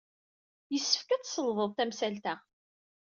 [0.73, 2.35] Yessefk ad tselḍed tamsalt-a.